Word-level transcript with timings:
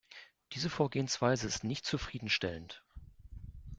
Diese 0.53 0.71
Vorgehensweise 0.71 1.45
ist 1.45 1.63
nicht 1.63 1.85
zufriedenstellend. 1.85 2.83